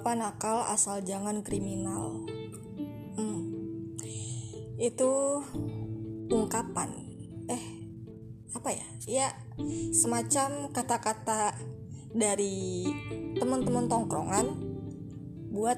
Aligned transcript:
apa-apa 0.00 0.16
nakal 0.16 0.64
asal 0.64 1.04
jangan 1.04 1.44
kriminal. 1.44 2.24
Hmm. 3.20 3.52
Itu 4.80 5.44
ungkapan. 6.32 6.88
Eh, 7.52 7.64
apa 8.56 8.72
ya? 8.72 8.86
Ya, 9.04 9.28
semacam 9.92 10.72
kata-kata 10.72 11.52
dari 12.16 12.88
teman-teman 13.36 13.92
tongkrongan 13.92 14.56
buat 15.52 15.76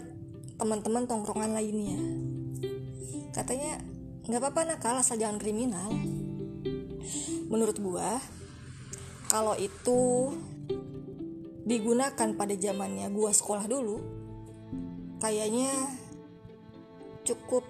teman-teman 0.54 1.10
tongkrongan 1.10 1.58
lainnya. 1.58 1.98
Katanya 3.34 3.82
nggak 4.30 4.38
apa-apa 4.38 4.70
nakal 4.70 5.02
asal 5.02 5.18
jangan 5.18 5.42
kriminal. 5.42 5.90
Menurut 7.50 7.74
gua, 7.82 8.22
kalau 9.26 9.58
itu 9.58 10.30
digunakan 11.62 12.28
pada 12.34 12.54
zamannya 12.58 13.06
gua 13.14 13.30
sekolah 13.30 13.70
dulu 13.70 14.02
kayaknya 15.22 15.70
cukup 17.22 17.62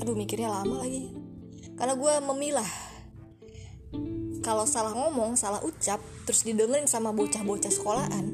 Aduh 0.00 0.16
mikirnya 0.16 0.48
lama 0.48 0.80
lagi. 0.80 1.12
Karena 1.76 1.94
gue 2.00 2.12
memilah. 2.32 2.70
Kalau 4.42 4.66
salah 4.66 4.90
ngomong 4.90 5.38
salah 5.38 5.62
ucap 5.62 6.02
terus 6.32 6.48
didengerin 6.48 6.88
sama 6.88 7.12
bocah-bocah 7.12 7.68
sekolahan 7.68 8.24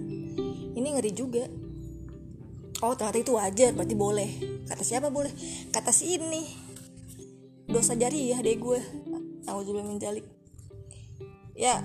ini 0.78 0.94
ngeri 0.94 1.10
juga. 1.10 1.42
Oh 2.78 2.94
ternyata 2.94 3.18
itu 3.18 3.34
wajar 3.34 3.74
berarti 3.74 3.98
boleh. 3.98 4.30
Kata 4.70 4.86
siapa 4.86 5.10
boleh? 5.10 5.34
Kata 5.74 5.90
si 5.90 6.14
ini. 6.14 6.46
Dosa 7.66 7.98
jari 7.98 8.30
ya 8.30 8.38
deh 8.38 8.54
gue. 8.54 8.78
Tahu 9.42 9.60
juga 9.66 9.82
menjalik. 9.82 10.22
Ya 11.58 11.82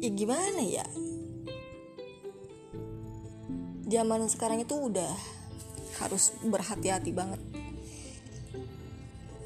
ya 0.00 0.10
gimana 0.16 0.64
ya? 0.64 0.88
Zaman 3.92 4.24
sekarang 4.32 4.64
itu 4.64 4.80
udah 4.80 5.12
harus 6.00 6.32
berhati-hati 6.40 7.12
banget. 7.12 7.40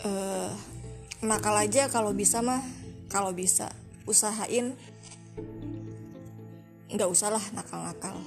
Uh, 0.06 0.54
nakal 1.26 1.58
aja 1.58 1.90
kalau 1.90 2.14
bisa 2.14 2.38
mah 2.38 2.62
kalau 3.10 3.34
bisa 3.34 3.74
usahain 4.06 4.78
nggak 6.90 7.10
usah 7.10 7.30
lah 7.30 7.44
nakal-nakal. 7.54 8.18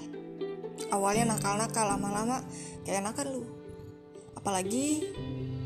Awalnya 0.90 1.36
nakal-nakal 1.36 1.86
lama-lama 1.96 2.40
kayak 2.88 3.04
nakal 3.04 3.28
lu. 3.28 3.44
Apalagi 4.40 5.04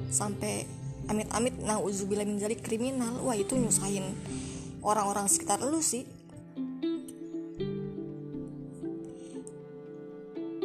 sampai 0.09 0.65
amit-amit 1.07 1.55
nah 1.63 1.79
uzubillah 1.79 2.27
min 2.27 2.41
kriminal 2.59 3.23
wah 3.23 3.35
itu 3.35 3.55
nyusahin 3.55 4.03
orang-orang 4.83 5.29
sekitar 5.29 5.61
lu 5.63 5.79
sih. 5.79 6.05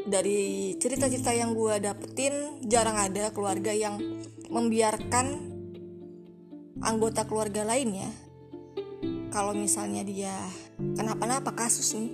Dari 0.02 0.76
cerita-cerita 0.76 1.32
yang 1.32 1.56
gue 1.56 1.80
dapetin 1.80 2.60
jarang 2.68 3.00
ada 3.00 3.32
keluarga 3.32 3.72
yang 3.72 3.96
membiarkan 4.52 5.52
anggota 6.84 7.24
keluarga 7.24 7.64
lainnya 7.64 8.12
kalau 9.32 9.56
misalnya 9.56 10.04
dia 10.04 10.36
kenapa-napa 10.78 11.56
kasus 11.56 11.96
nih 11.96 12.12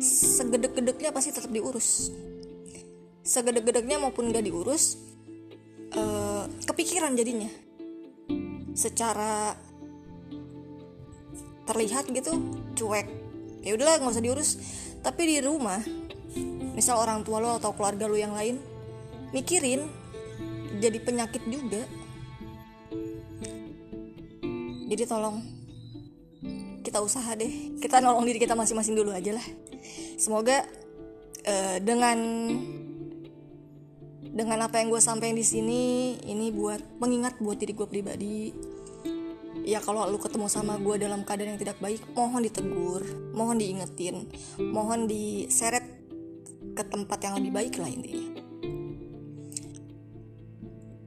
segedek-gedeknya 0.00 1.12
pasti 1.12 1.30
tetap 1.30 1.52
diurus. 1.52 2.08
Segedek-gedeknya 3.20 4.00
maupun 4.00 4.32
gak 4.32 4.48
diurus 4.48 4.96
uh, 5.92 6.48
kepikiran 6.64 7.12
jadinya. 7.12 7.52
Secara 8.72 9.52
terlihat 11.68 12.08
gitu 12.08 12.32
cuek. 12.72 13.06
Ya 13.60 13.76
udahlah 13.76 14.00
nggak 14.00 14.14
usah 14.16 14.24
diurus. 14.24 14.50
Tapi 15.04 15.22
di 15.28 15.36
rumah 15.44 15.82
misal 16.72 16.96
orang 16.96 17.26
tua 17.26 17.42
lo 17.42 17.58
atau 17.58 17.74
keluarga 17.74 18.06
lo 18.06 18.14
yang 18.14 18.32
lain 18.32 18.56
mikirin 19.34 19.84
jadi 20.80 20.96
penyakit 21.02 21.42
juga. 21.44 21.84
Jadi 24.88 25.04
tolong 25.04 25.57
kita 26.88 27.04
usaha 27.04 27.36
deh. 27.36 27.76
Kita 27.76 28.00
nolong 28.00 28.24
diri 28.24 28.40
kita 28.40 28.56
masing-masing 28.56 28.96
dulu 28.96 29.12
aja 29.12 29.36
lah. 29.36 29.46
Semoga 30.16 30.64
uh, 31.44 31.76
dengan 31.84 32.16
dengan 34.24 34.58
apa 34.64 34.80
yang 34.80 34.88
gue 34.88 35.02
sampaikan 35.04 35.36
di 35.36 35.44
sini 35.44 35.82
ini 36.24 36.48
buat 36.48 36.80
mengingat 36.96 37.36
buat 37.44 37.60
diri 37.60 37.76
gue 37.76 37.84
pribadi. 37.84 38.56
Ya 39.68 39.84
kalau 39.84 40.08
lu 40.08 40.16
ketemu 40.16 40.48
sama 40.48 40.80
gue 40.80 40.96
dalam 40.96 41.28
keadaan 41.28 41.54
yang 41.54 41.60
tidak 41.60 41.76
baik 41.76 42.00
mohon 42.16 42.40
ditegur 42.40 43.04
mohon 43.36 43.60
diingetin 43.60 44.24
mohon 44.72 45.04
diseret 45.04 45.84
ke 46.72 46.82
tempat 46.88 47.20
yang 47.20 47.36
lebih 47.36 47.52
baik 47.52 47.74
lah 47.76 47.90
intinya. 47.92 48.40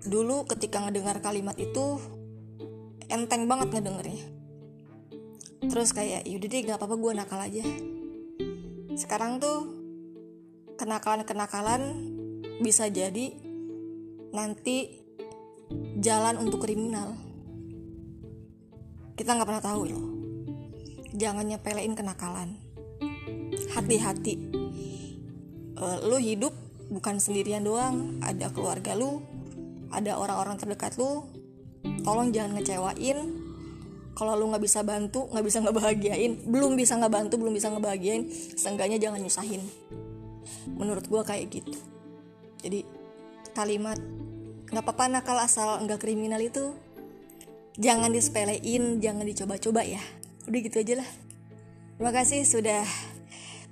Dulu 0.05 0.45
ketika 0.45 0.77
ngedengar 0.85 1.25
kalimat 1.25 1.57
itu 1.57 1.97
enteng 3.09 3.49
banget 3.49 3.73
ngedengernya 3.73 4.40
terus 5.71 5.95
kayak 5.95 6.27
yaudah 6.27 6.49
deh 6.51 6.61
gak 6.67 6.75
apa-apa 6.75 6.95
gue 6.99 7.11
nakal 7.15 7.39
aja. 7.39 7.63
Sekarang 8.99 9.39
tuh 9.39 9.71
kenakalan-kenakalan 10.75 11.81
bisa 12.59 12.91
jadi 12.91 13.31
nanti 14.35 14.99
jalan 16.03 16.43
untuk 16.43 16.67
kriminal. 16.67 17.15
Kita 19.15 19.31
nggak 19.31 19.47
pernah 19.47 19.63
tahu 19.63 19.81
loh. 19.87 20.05
Jangan 21.15 21.47
nyepelein 21.47 21.95
kenakalan. 21.95 22.59
Hati-hati. 23.71 24.35
Uh, 25.79 25.97
lu 26.03 26.19
hidup 26.19 26.51
bukan 26.91 27.15
sendirian 27.23 27.63
doang. 27.63 28.19
Ada 28.19 28.51
keluarga 28.51 28.91
lu 28.91 29.23
ada 29.91 30.19
orang-orang 30.19 30.59
terdekat 30.59 30.99
lu. 30.99 31.23
Tolong 32.03 32.35
jangan 32.35 32.59
ngecewain 32.59 33.40
kalau 34.21 34.37
lu 34.37 34.53
nggak 34.53 34.61
bisa 34.61 34.85
bantu 34.85 35.25
nggak 35.33 35.45
bisa 35.49 35.65
ngebahagiain 35.65 36.45
belum 36.45 36.77
bisa 36.77 36.93
nggak 36.93 37.09
bantu 37.09 37.41
belum 37.41 37.57
bisa 37.57 37.73
ngebahagiain 37.73 38.29
seenggaknya 38.53 39.01
jangan 39.01 39.17
nyusahin. 39.17 39.65
Menurut 40.77 41.09
gue 41.09 41.21
kayak 41.25 41.49
gitu. 41.49 41.73
Jadi 42.61 42.85
kalimat 43.57 43.97
nggak 44.69 44.85
apa-apa 44.85 45.09
nakal 45.09 45.41
asal 45.41 45.81
nggak 45.81 46.05
kriminal 46.05 46.37
itu 46.37 46.77
jangan 47.81 48.13
disepelein 48.13 49.01
jangan 49.01 49.25
dicoba-coba 49.25 49.81
ya. 49.89 50.01
Udah 50.45 50.59
gitu 50.69 50.77
aja 50.85 51.01
lah. 51.01 51.09
Terima 51.97 52.13
kasih 52.13 52.45
sudah 52.45 52.85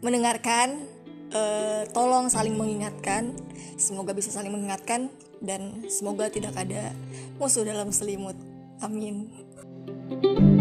mendengarkan 0.01 0.81
uh, 1.29 1.85
tolong 1.93 2.25
saling 2.25 2.57
mengingatkan. 2.57 3.37
Semoga 3.77 4.17
bisa 4.17 4.33
saling 4.33 4.49
mengingatkan 4.49 5.13
dan 5.45 5.85
semoga 5.93 6.25
tidak 6.33 6.57
ada 6.57 6.89
musuh 7.37 7.61
dalam 7.61 7.93
selimut. 7.93 8.33
Amin 8.81 9.48
Música 9.89 10.58